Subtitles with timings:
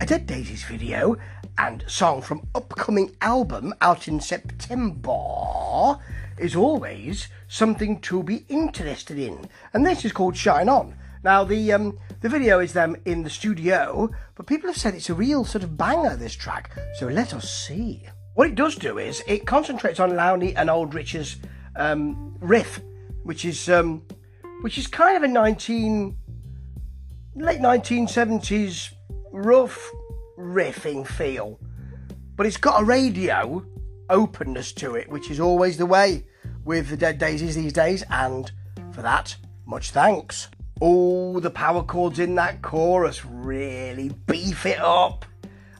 [0.00, 1.16] a Dead Daisies video
[1.56, 5.98] and song from upcoming album out in September
[6.36, 9.48] is always something to be interested in.
[9.72, 10.96] And this is called Shine On.
[11.22, 15.10] Now the um, the video is them in the studio, but people have said it's
[15.10, 16.76] a real sort of banger this track.
[16.98, 18.02] So let us see.
[18.34, 21.36] What it does do is it concentrates on Lowy and Aldrich's
[21.76, 22.80] um, riff,
[23.22, 24.02] which is um,
[24.62, 26.16] which is kind of a 19
[27.36, 28.90] late 1970s
[29.34, 29.90] rough
[30.38, 31.58] riffing feel,
[32.36, 33.64] but it's got a radio
[34.08, 36.24] openness to it, which is always the way
[36.64, 38.50] with the Dead Daisies these days, and
[38.92, 40.48] for that, much thanks.
[40.80, 45.24] Oh, the power chords in that chorus really beef it up.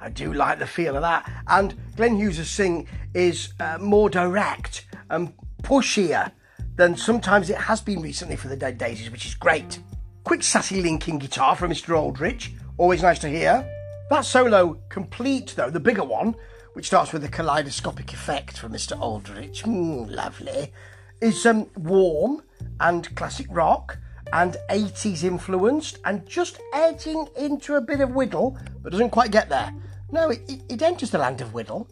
[0.00, 1.30] I do like the feel of that.
[1.46, 6.32] And Glenn Hughes' sing is uh, more direct and pushier
[6.76, 9.80] than sometimes it has been recently for the Dead Daisies, which is great.
[10.24, 11.96] Quick sassy linking guitar from Mr.
[11.96, 13.62] Aldrich, always nice to hear.
[14.08, 16.34] That solo complete though, the bigger one,
[16.72, 18.98] which starts with a kaleidoscopic effect from Mr.
[18.98, 20.72] Aldrich, mm, lovely,
[21.20, 22.42] is um, warm
[22.80, 23.98] and classic rock
[24.32, 29.50] and 80s influenced and just edging into a bit of Whittle, but doesn't quite get
[29.50, 29.74] there.
[30.10, 31.86] No, it, it, it enters the land of Whittle,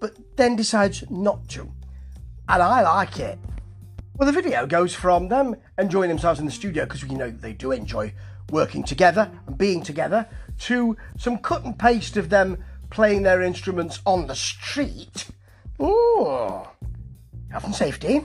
[0.00, 1.62] but then decides not to.
[2.46, 3.38] And I like it.
[4.18, 7.52] Well, the video goes from them enjoying themselves in the studio, because we know they
[7.52, 8.14] do enjoy
[8.50, 10.26] working together and being together,
[10.60, 15.26] to some cut and paste of them playing their instruments on the street.
[15.82, 16.62] Ooh,
[17.50, 18.24] health and safety.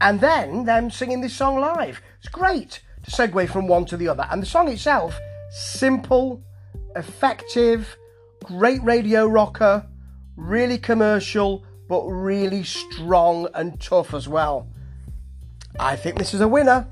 [0.00, 2.00] And then them singing this song live.
[2.20, 4.28] It's great to segue from one to the other.
[4.30, 5.18] And the song itself,
[5.50, 6.40] simple,
[6.94, 7.96] effective,
[8.44, 9.88] great radio rocker,
[10.36, 14.68] really commercial, but really strong and tough as well.
[15.78, 16.86] I think this is a winner.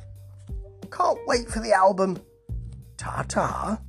[0.91, 2.19] Can't wait for the album.
[2.97, 3.81] Ta ta.